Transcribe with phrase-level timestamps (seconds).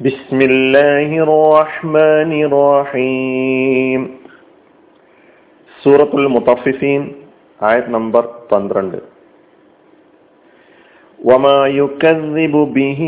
[0.00, 4.00] بسم الله الرحمن الرحيم
[5.82, 7.02] സൂറത്തുൽ മുത്തഫിഫീൻ
[7.60, 8.98] ആയത് നമ്പർ പന്ത്രണ്ട്
[11.18, 13.00] وما يكذب به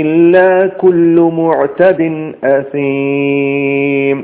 [0.00, 2.00] إلا كل معتد
[2.54, 4.18] أثيم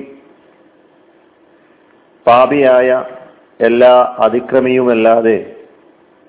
[2.27, 2.89] പാപിയായ
[3.61, 5.39] എല്ലാ അതിക്രമിയുമല്ലാതെ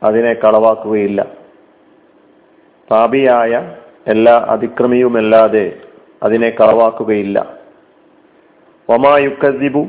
[0.01, 1.19] അതിനെ കളവാക്കുകയില്ല
[2.89, 3.51] പാപിയായ
[4.06, 5.80] എല്ലാ അതിക്രമിയുമല്ലാതെ
[6.22, 7.58] അതിനെ കളവാക്കുകയില്ല.
[8.88, 9.86] ഒമായുക്കസിബു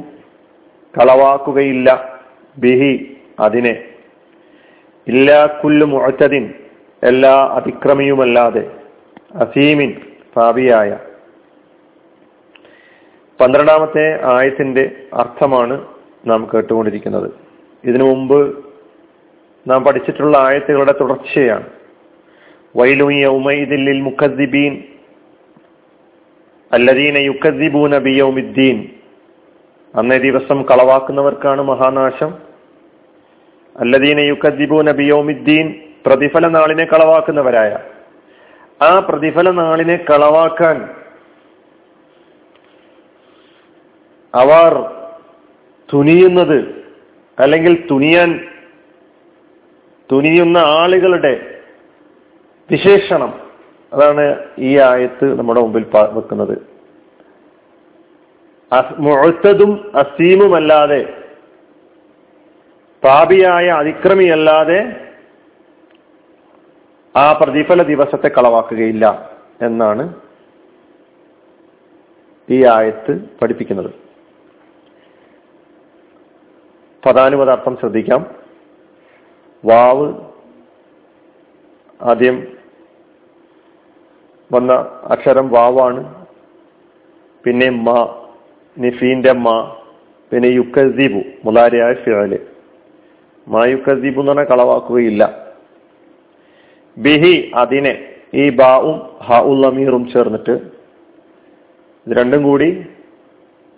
[0.99, 2.19] കളവാക്കുകയില്ല
[2.57, 3.83] ബിഹി അതിനെ.
[5.07, 6.53] ഇല്ലാ കുല്ലു മുഴച്ചതിൻ
[7.03, 8.71] എല്ലാ അതിക്രമിയുമല്ലാതെ
[9.35, 10.01] അസീമിൻ
[10.35, 10.97] പാപിയായ.
[13.41, 15.85] പന്ത്രണ്ടാമത്തെ ആയത്തിന്റെ അർത്ഥമാണ്
[16.27, 17.31] നാം കേട്ടുകൊണ്ടിരിക്കുന്നത്.
[17.83, 18.65] ഇതിനു മുമ്പ്
[19.67, 21.69] നാം പഠിച്ചിട്ടുള്ള ആയത്തുകളുടെ തുടർച്ചയാണ്.
[24.01, 24.83] മുഖദ്ദിബീൻ
[26.73, 27.17] അല്ലദീന
[29.95, 32.33] അന്നേ ദിവസം കളവാക്കുന്നവർക്കാണ് മഹാനാശം.
[33.77, 37.79] അല്ലദീന യുക്കദ്ദിബൂന ബിയൗമിദ്ദീൻ പ്രതിഫല നാളിനെ കളവാക്കുന്നവരായ.
[38.81, 40.89] ആ പ്രതിഫല നാളിനെ കളവാക്കാൻ
[44.35, 44.93] അവർ
[45.93, 46.85] തുനിയുന്നത്
[47.39, 48.47] അല്ലെങ്കിൽ തുനിയാൻ
[50.11, 51.50] തുനിയുന്ന ആളുകളുടെ
[52.71, 53.51] വിശേഷണം.
[53.93, 56.57] അതാണ് ഈ ആയത്ത് നമ്മുടെ മുമ്പിൽ വെക്കുന്നത്.
[58.97, 61.23] മുഴുത്തതും അസീമുമല്ലാതെ
[63.03, 65.07] പാപിയായ അതിക്രമിയല്ലാതെ
[67.15, 69.31] ആ പ്രതിഫല ദിവസത്തെ കളവാക്കുകയില്ല
[69.61, 70.13] എന്നാണ്
[72.49, 73.91] ഈ ആയത്ത് പഠിപ്പിക്കുന്നത്.
[77.05, 78.35] പദാനുപദാർത്ഥം ശ്രദ്ധിക്കാം.
[79.65, 80.13] വാവ്
[82.01, 82.60] ആദ്യം
[84.53, 84.71] വന്ന
[85.13, 86.01] അക്ഷരം വാവാണ്.
[87.43, 87.89] പിന്നെ മ
[88.77, 89.47] നിഫീന്റെ മ
[90.31, 92.33] പിന്നെ യുക്കസീബു മുലാരിയായ ഫിറൽ
[93.47, 95.23] മാ യുക്കസീബു എന്ന് പറഞ്ഞാൽ കളവാക്കുകയില്ല.
[96.97, 97.93] ബിഹി അതിനെ
[98.41, 98.97] ഈ ബാവും
[99.27, 100.55] ഹ ഉള്ളമീറും ചേർന്നിട്ട്
[102.07, 102.69] ഇത് രണ്ടും കൂടി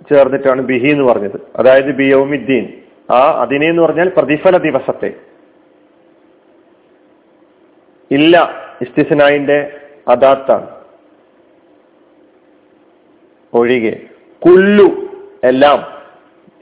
[0.10, 1.38] ചേർന്നിട്ടാണ് ബിഹി എന്ന് പറഞ്ഞത്.
[1.60, 2.66] അതായത് ബിയോമിദ്ദീൻ
[3.10, 5.10] ആ അതിനെ എന്ന് പറഞ്ഞാൽ പ്രതിഫല ദിവസത്തെ.
[8.12, 8.36] ഇല്ല
[8.82, 9.58] ഇസ്തിസ്നായിന്റെ
[10.08, 10.70] അദാത്താണ്
[13.54, 14.00] ഒഴികെ
[14.46, 15.08] കുല്ലു
[15.44, 15.84] എല്ലാം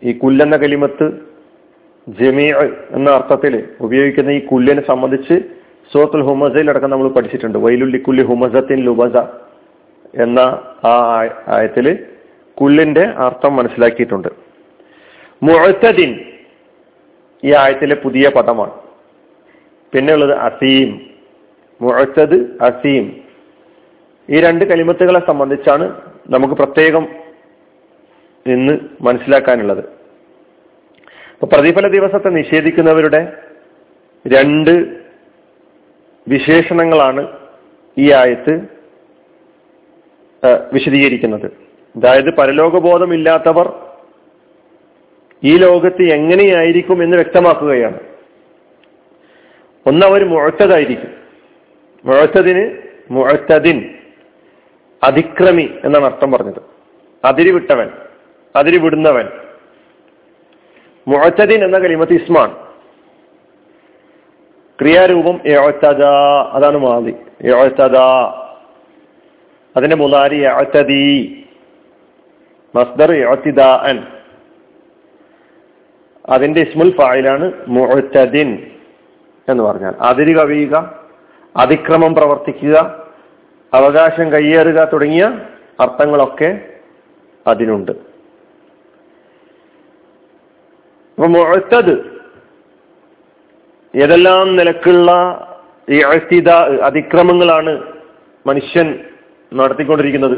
[0.03, 1.31] ഈ കുല്ലെന്ന കലിമത്ത്
[2.07, 2.51] ജമീ
[2.91, 5.39] എന്ന അർത്ഥത്തിൽ ഉപയോഗിക്കുന്ന ഈ കുല്ലിനെ സംബന്ധിച്ച്
[5.93, 7.57] സൂറത്തുൽ ഹുമസയിൽ അടക്കം നമ്മൾ പഠിച്ചിട്ടുണ്ട്.
[7.57, 9.17] വൈലുല്ലി കുല്ലി ഹുമസത്തിൻ ലുബസ
[10.21, 10.39] എന്ന
[10.87, 12.05] ആ ആയത്തിൽ
[12.61, 14.27] കുല്ലിന്റെ അർത്ഥം മനസ്സിലാക്കിയിട്ടുണ്ട്.
[15.43, 16.19] മുഴത്തദിൻ
[17.43, 18.71] ഈ ആയത്തിലെ പുതിയ പദമാണ്.
[19.93, 21.01] പിന്നെയുള്ളത് അസീം.
[21.81, 23.20] മുഴത്തത് അസീം.
[24.31, 25.85] ഈ രണ്ട് കലിമത്തുകളെ സംബന്ധിച്ചാണ്
[26.29, 27.05] നമുക്ക് പ്രത്യേകം
[28.45, 29.83] ഇന്ന് മനസ്സിലാക്കാനുള്ളത്.
[31.33, 33.21] അപ്പൊ പ്രതിഫല ദിവസത്തെ നിഷേധിക്കുന്നവരുടെ
[34.25, 34.73] രണ്ട്
[36.27, 37.21] വിശേഷണങ്ങളാണ്
[37.97, 38.53] ഈ ആയത്ത്
[40.73, 41.47] വിശദീകരിക്കുന്നത്.
[41.95, 43.67] അതായത് പരലോകബോധമില്ലാത്തവർ
[45.43, 47.99] ഈ ലോകത്ത് എങ്ങനെയായിരിക്കും എന്ന് വ്യക്തമാക്കുകയാണ്.
[49.85, 51.11] ഒന്നവർ മുഴത്തതായിരിക്കും
[52.05, 52.65] മുഴത്തതിന്
[53.11, 53.79] മുഴത്തതിൻ
[55.03, 56.61] അതിക്രമി എന്നാണ് അർത്ഥം പറഞ്ഞത്.
[57.25, 57.89] അതിരി വിട്ടവൻ
[58.55, 59.29] അതിരി വിടുന്നവൻ
[61.07, 62.55] മുഴത്തതിൻ എന്ന കലിമത്ത് ഇസ്മാൻ
[64.81, 65.41] ക്രിയാരൂപം
[66.53, 67.15] അതാണ് മാതി.
[69.75, 70.43] അതിന്റെ മുതാരി
[72.75, 73.11] മസ്ദർ
[76.29, 78.71] അതിന്റെ ഇസ്മുൽ ഫായിലാണ് മുഴത്തദിൻ
[79.49, 79.93] എന്ന് പറഞ്ഞാൽ.
[80.01, 80.99] അതിരി കവിയുക
[81.57, 82.77] അതിക്രമം പ്രവർത്തിക്കുക
[83.73, 85.39] അവകാശം കയ്യേറുക തുടങ്ങിയ
[85.79, 86.59] അർത്ഥങ്ങളൊക്കെ
[87.47, 87.91] അതിനുണ്ട്.
[91.19, 92.21] മുഴത്തത്
[93.95, 95.11] ഏതെല്ലാം നിലക്കുള്ള
[95.89, 96.01] ഈ
[96.81, 97.83] അതിക്രമങ്ങളാണ്
[98.47, 98.99] മനുഷ്യൻ
[99.53, 100.37] നടത്തിക്കൊണ്ടിരിക്കുന്നത്?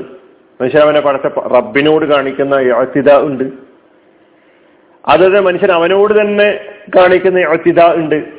[0.61, 3.43] മനുഷ്യൻ അവനെ പടച്ച റബ്ബിനോട് കാണിക്കുന്ന അഴ്ത്തിത ഉണ്ട്.
[5.07, 6.59] അതുപോലെ മനുഷ്യൻ അവനോട് തന്നെ
[6.97, 8.32] കാണിക്കുന്ന അഴ്ത്തിത ഉണ്ട്.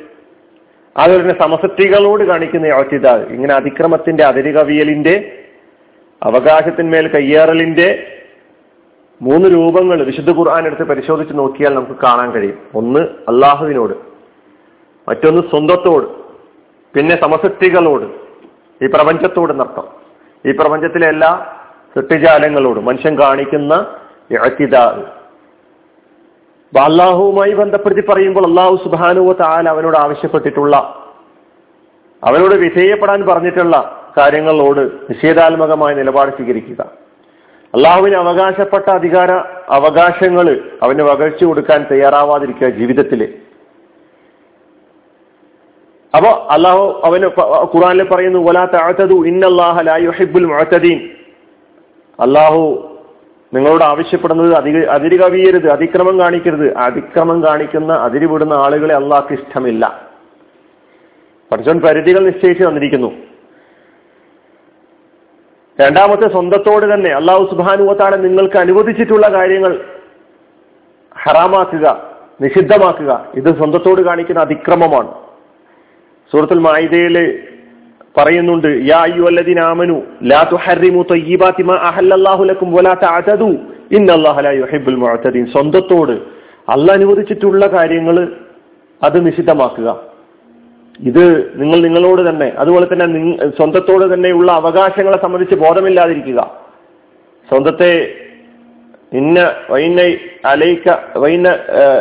[0.95, 5.15] അതുപോലെ തന്നെ സമസക്തികളോട് കാണിക്കുന്ന യോഗ്യത ഇങ്ങനെ അതിക്രമത്തിന്റെ അതിരി കവിയലിന്റെ
[6.21, 7.87] അവകാശത്തിന്മേൽ കയ്യേറലിന്റെ
[9.21, 12.57] മൂന്ന് രൂപങ്ങൾ വിശുദ്ധ ഖുർആൻ എടുത്ത് പരിശോധിച്ച് നോക്കിയാൽ നമുക്ക് കാണാൻ കഴിയും.
[12.73, 13.93] ഒന്ന് അള്ളാഹുവിനോട്
[15.07, 16.07] മറ്റൊന്ന് സ്വന്തത്തോട്
[16.95, 18.05] പിന്നെ സമസൃഷ്ടികളോട്
[18.81, 19.87] ഈ പ്രപഞ്ചത്തോട് നർത്ഥം
[20.45, 21.31] ഈ പ്രപഞ്ചത്തിലെ എല്ലാ
[21.93, 23.73] സൃഷ്ടിജാലങ്ങളോടും മനുഷ്യൻ കാണിക്കുന്ന
[24.31, 24.75] ഇഴത്തിത
[26.79, 30.77] അള്ളാഹുവുമായി ബന്ധപ്പെടുത്തി പറയുമ്പോൾ അള്ളാഹു സുബാനുവ താൻ അവനോട് ആവശ്യപ്പെട്ടിട്ടുള്ള
[32.23, 36.91] അവനോട് വിധേയപ്പെടാൻ പറഞ്ഞിട്ടുള്ള കാര്യങ്ങളോട് നിഷേധാത്മകമായ നിലപാട് സ്വീകരിക്കുക.
[37.73, 39.31] അള്ളാഹുവിന് അവകാശപ്പെട്ട അധികാര
[39.69, 43.33] അവകാശങ്ങൾ അവന് വകഴ്ച കൊടുക്കാൻ തയ്യാറാവാതിരിക്കുക ജീവിതത്തിൽ.
[46.17, 47.25] അപ്പോ അള്ളാഹു അവന്
[47.77, 48.65] ഖുറാനിൽ പറയുന്നു ലാ
[52.19, 52.94] അള്ളാഹു
[53.55, 56.77] നിങ്ങളോട് ആവശ്യപ്പെടുന്നത് അതി അതിര് കവിയരുത് അതിക്രമം കാണിക്കരുത്.
[56.77, 60.09] അതിക്രമം കാണിക്കുന്ന അതിരി വിടുന്ന ആളുകളെ അള്ളാഹ്ക്ക് ഇഷ്ടമില്ല.
[61.51, 63.13] പഠിച്ചോൻ പരിധികൾ നിശ്ചയിച്ച് തന്നിരിക്കുന്നു.
[65.81, 69.85] രണ്ടാമത്തെ സ്വന്തത്തോട് തന്നെ അള്ളാഹു സുബാനുവത്താണ് നിങ്ങൾക്ക് അനുവദിച്ചിട്ടുള്ള കാര്യങ്ങൾ
[71.23, 72.11] ഹറാമാക്കുക
[72.41, 73.31] നിഷിദ്ധമാക്കുക.
[73.35, 75.13] ഇത് സ്വന്തത്തോട് കാണിക്കുന്ന അതിക്രമമാണ്.
[76.31, 77.47] സുഹൃത്തുൽ മായിദയിൽ
[78.17, 79.01] പറയുന്നുണ്ട് യാ
[80.31, 80.41] ലാ
[81.69, 82.93] മാ അഹല്ലല്ലാഹു ലക്കും വലാ
[84.45, 84.97] ലാ യുഹിബ്ബുൽ
[85.53, 86.15] സ്വന്തത്തോട്
[86.73, 88.17] അല്ല അനുവദിച്ചിട്ടുള്ള കാര്യങ്ങൾ
[89.03, 89.89] അത് നിഷിദ്ധമാക്കുക.
[90.99, 91.25] ഇത്
[91.61, 93.05] നിങ്ങൾ നിങ്ങളോട് തന്നെ അതുപോലെ തന്നെ
[93.57, 96.39] സ്വന്തത്തോട് തന്നെയുള്ള അവകാശങ്ങളെ സംബന്ധിച്ച് ബോധമില്ലാതിരിക്കുക.
[97.49, 97.91] സ്വന്തത്തെ
[99.19, 99.39] ഇന്ന
[99.69, 99.99] വൈന
[100.45, 100.87] അലൈക്ക
[101.23, 101.45] വൈന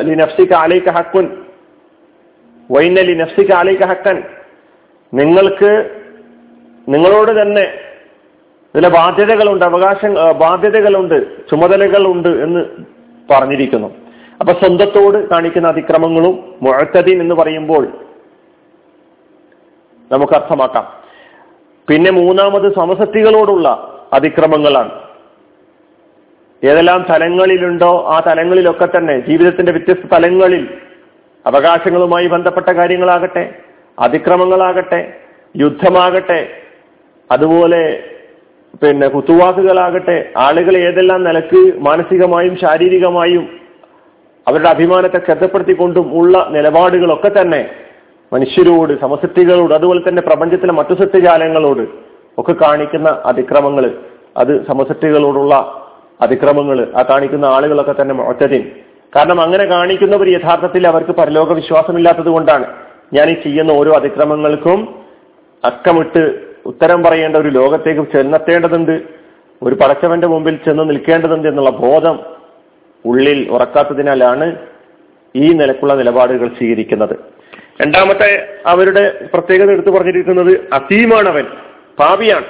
[0.09, 1.27] ലിനഫ്സിക അലൈക്ക ഹക്കുൻ
[2.71, 4.23] വൈന ലിനഫ്സിക അലൈക്ക ഹക്കൻ.
[5.13, 5.73] നിങ്ങൾക്ക്
[6.89, 7.65] നിങ്ങളോട് തന്നെ
[8.75, 12.65] ചില ബാധ്യതകളുണ്ട് അവകാശ ബാധ്യതകളുണ്ട് ചുമതലകളുണ്ട് എന്ന്
[13.31, 13.89] പറഞ്ഞിരിക്കുന്നു.
[14.41, 17.85] അപ്പൊ സ്വന്തത്തോട് കാണിക്കുന്ന അതിക്രമങ്ങളും മുഴക്കതി എന്ന് പറയുമ്പോൾ
[20.13, 20.93] നമുക്ക് അർത്ഥമാക്കാം.
[21.89, 23.69] പിന്നെ മൂന്നാമത് സമസക്തികളോടുള്ള
[24.13, 24.91] അതിക്രമങ്ങളാണ്.
[26.65, 30.69] ഏതെല്ലാം തലങ്ങളിലുണ്ടോ ആ തലങ്ങളിലൊക്കെ തന്നെ ജീവിതത്തിന്റെ വ്യത്യസ്ത തലങ്ങളിൽ
[31.47, 33.55] അവകാശങ്ങളുമായി ബന്ധപ്പെട്ട കാര്യങ്ങളാകട്ടെ
[33.99, 35.13] അതിക്രമങ്ങളാകട്ടെ
[35.57, 36.64] യുദ്ധമാകട്ടെ
[37.31, 37.83] അതുപോലെ
[38.83, 43.45] പിന്നെ കുത്തുവാക്കുകളാകട്ടെ ആളുകൾ ഏതെല്ലാം നിലയ്ക്ക് മാനസികമായും ശാരീരികമായും
[44.47, 47.61] അവരുടെ അഭിമാനത്തെ ശ്രദ്ധപ്പെടുത്തിക്കൊണ്ടും ഉള്ള നിലപാടുകളൊക്കെ തന്നെ
[48.33, 51.85] മനുഷ്യരോട് സമസൃഷ്ടികളോട് അതുപോലെ തന്നെ പ്രപഞ്ചത്തിലെ മറ്റു സൃഷ്ടിജാലങ്ങളോട്
[52.39, 53.85] ഒക്കെ കാണിക്കുന്ന അതിക്രമങ്ങൾ
[54.37, 55.55] അത് സമസൃഷ്ടികളോടുള്ള
[56.21, 58.63] അതിക്രമങ്ങൾ ആ കാണിക്കുന്ന ആളുകളൊക്കെ തന്നെ ഒറ്റതിൻ
[59.17, 62.67] കാരണം അങ്ങനെ കാണിക്കുന്നവർ യഥാർത്ഥത്തിൽ അവർക്ക് പരലോക വിശ്വാസമില്ലാത്തത് കൊണ്ടാണ്.
[63.13, 64.81] ഞാൻ ഈ ചെയ്യുന്ന ഓരോ അതിക്രമങ്ങൾക്കും
[65.65, 69.03] അക്കമിട്ട് ഉത്തരം പറയേണ്ട ഒരു ലോകത്തേക്ക് ചെന്നെത്തേണ്ടതുണ്ട്
[69.63, 72.21] ഒരു പടച്ചവന്റെ മുമ്പിൽ ചെന്ന് നിൽക്കേണ്ടതുണ്ട് എന്നുള്ള ബോധം
[73.05, 74.57] ഉള്ളിൽ ഉറക്കാത്തതിനാലാണ്
[75.37, 77.17] ഈ നിലക്കുള്ള നിലപാടുകൾ സ്വീകരിക്കുന്നത്.
[77.83, 81.45] രണ്ടാമത്തെ അവരുടെ പ്രത്യേകത എടുത്തു പറഞ്ഞിരിക്കുന്നത് അസീമാണ് അവൻ
[81.99, 82.45] പാപിയാണ്.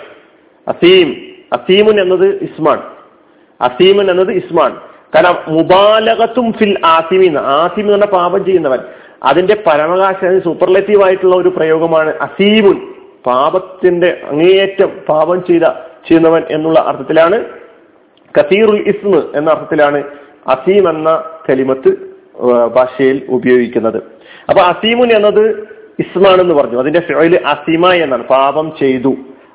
[0.69, 2.79] അസീം അസീമുൻ എന്നത് ഇസ്മാൻ.
[3.61, 4.73] അസീമൻ എന്നത് ഇസ്മാൻ.
[5.15, 8.79] കാരണം മുബാലകത്തും ഫിൽ ആസിമി ആസിം എന്ന പാപം ചെയ്യുന്നവൻ.
[9.23, 12.94] അതിന്റെ പരമകാശ സൂപ്പർലെറ്റീവ് ആയിട്ടുള്ള ഒരു പ്രയോഗമാണ് അസീമുൻ.
[13.27, 15.63] പാപത്തിന്റെ അങ്ങേയറ്റം പാപം ചെയ്ത
[16.09, 17.45] ചെയ്യുന്നവൻ എന്നുള്ള അർത്ഥത്തിലാണ്
[18.41, 20.05] കസീറുൽ ഇസ്മ് എന്ന അർത്ഥത്തിലാണ്
[20.47, 22.15] അസീം എന്ന കലിമത്ത്
[22.67, 23.97] ഭാഷയിൽ ഉപയോഗിക്കുന്നത്.
[24.49, 25.69] അപ്പൊ അസീമുൻ എന്നത്
[25.99, 26.79] ഇസ്മാണെന്ന് പറഞ്ഞു.
[26.79, 28.23] അതിന്റെ ഫിഴൽ അസീമ എന്നാണ്.
[28.23, 29.15] പാപം ചെയ്തു.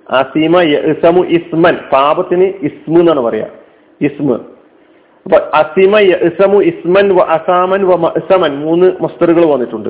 [0.10, 1.77] അസീമ ഇസമു ഇസ്മൻ.
[1.94, 3.48] പാപത്തിന് ഇസ്മു എന്നാണ് പറയാ.
[4.01, 4.33] ഇസ്മ.
[5.25, 7.95] അപ്പൊ അസീമ ഇസമു ഇസ്മൻ അസാമൻ വ
[8.48, 9.89] മൂന്ന് മസ്തറുകൾ വന്നിട്ടുണ്ട്.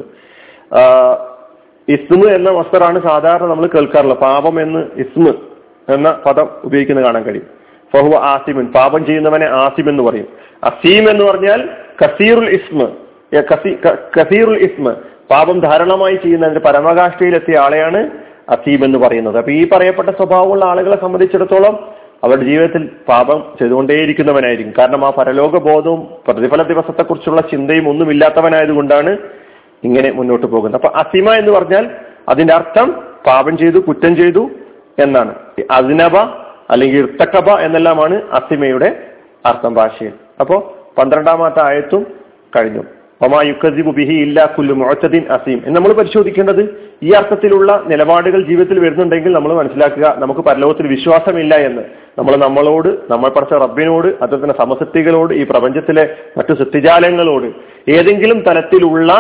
[1.90, 4.18] ഇസ്മു എന്ന മസ്തറാണ് സാധാരണ നമ്മൾ കേൾക്കാറുള്ളത്.
[4.18, 5.34] പാപം എന്ന് ഇസ്മ
[5.90, 7.48] എന്ന പദം ഉപയോഗിക്കുന്നത് കാണാൻ കഴിയും.
[7.94, 8.66] ഫഹുവ ആസിമുൻ.
[8.66, 10.28] പാപം ചെയ്യുന്നവനെ ആസിം എന്ന് പറയും.
[10.64, 11.70] അസീം എന്ന് പറഞ്ഞാൽ
[12.06, 12.88] കസീറുൽ ഇസ്മ.
[14.20, 14.92] കസീറുൽ ഇസ്മ.
[15.32, 18.10] പാപം ധാരാളമായി ചെയ്യുന്നതിന്റെ പരമകാഷ്ഠയിലെത്തിയ ആളെയാണ്
[18.50, 19.38] അസീം എന്ന് പറയുന്നത്.
[19.38, 21.88] അപ്പൊ ഈ പറയപ്പെട്ട സ്വഭാവമുള്ള ആളുകളെ സംബന്ധിച്ചിടത്തോളം
[22.24, 24.74] അവരുടെ ജീവിതത്തിൽ പാപം ചെയ്തുകൊണ്ടേയിരിക്കുന്നവനായിരിക്കും.
[24.78, 29.18] കാരണം ആ പരലോക ബോധവും പ്രതിഫല ദിവസത്തെക്കുറിച്ചുള്ള ചിന്തയും ഒന്നും ഇല്ലാത്തവനായതുകൊണ്ടാണ്
[29.84, 31.92] ഇങ്ങനെ മുന്നോട്ട് പോകുന്നത് അപ്പൊ അസിമ എന്ന് പറഞ്ഞാൽ
[32.30, 34.50] അതിന്റെ അർത്ഥം പാപം ചെയ്തു കുറ്റം ചെയ്തു
[35.00, 35.36] എന്നാണ്.
[35.72, 36.18] അസിനബ
[36.70, 39.04] അല്ലെങ്കിൽ ഇർത്തക്കബ എന്നെല്ലാമാണ് അസിമയുടെ
[39.46, 40.12] അർത്ഥം ഭാഷയിൽ.
[40.40, 42.08] അപ്പോ പന്ത്രണ്ടാമത്തെ ആയത്തും
[42.56, 42.84] കഴിഞ്ഞു.
[43.22, 45.64] ഒമാ യുക്കസിബു ബിഹി ഇല്ലാ കുല്ലു മുഅത്തദിൻ അസീം.
[45.66, 51.82] എന്ന് നമ്മൾ പരിശോധിക്കേണ്ടത് ഈ അർത്ഥത്തിലുള്ള നിലപാടുകൾ ജീവിതത്തിൽ വരുന്നുണ്ടെങ്കിൽ നമ്മൾ മനസ്സിലാക്കുക നമുക്ക് പരലോകത്തിൽ വിശ്വാസമില്ല എന്ന്.
[52.18, 57.48] നമ്മൾ നമ്മളോട് നമ്മൾ പഠിച്ച റബ്ബിനോട് അതുപോലെ തന്നെ സമസൃഷ്ടികളോട് ഈ പ്രപഞ്ചത്തിലെ മറ്റു സൃഷ്ടിജാലങ്ങളോട്
[57.92, 59.12] ഏതെങ്കിലും തരത്തിലുള്ള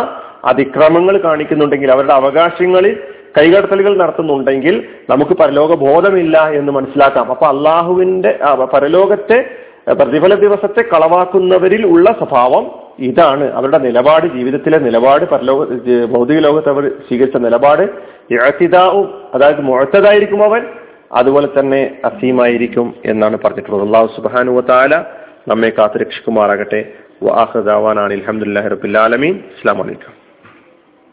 [0.45, 2.97] അതിക്രമങ്ങൾ കാണിക്കുന്നുണ്ടെങ്കിൽ അവരുടെ അവകാശങ്ങളിൽ
[3.37, 7.29] കൈകടത്തലുകൾ നടത്തുന്നുണ്ടെങ്കിൽ നമുക്ക് പരലോക ബോധമില്ല എന്ന് മനസ്സിലാക്കാം.
[7.29, 8.39] അപ്പൊ അള്ളാഹുവിന്റെ
[8.73, 9.49] പരലോകത്തെ
[9.93, 13.53] പ്രതിഫല ദിവസത്തെ കളവാക്കുന്നവരിൽ ഉള്ള സ്വഭാവം ഇതാണ്.
[13.53, 15.67] അവരുടെ നിലപാട് ജീവിതത്തിലെ നിലപാട് പരലോക
[16.05, 17.89] ഭൗതിക ലോകത്ത് അവർ സ്വീകരിച്ച നിലപാട്
[18.31, 20.63] ഇഴത്തിതാവും അതായത് മുഴത്തതായിരിക്കും അവൻ
[21.13, 23.83] അതുപോലെ തന്നെ അസീമായിരിക്കും എന്നാണ് പറഞ്ഞിട്ടുള്ളത്.
[23.83, 25.03] അള്ളാഹു സുബാനു താല
[25.47, 26.91] നമ്മെ കാത്തുരക്ഷിക്കുമാറാകട്ടെ.
[27.23, 30.28] വാഹദാവാനാണ് അലഹമുല്ലാ റബുല്ലാലമീൻ അസ്സാം വലൈക്കും